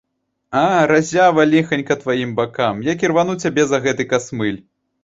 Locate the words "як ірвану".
2.91-3.41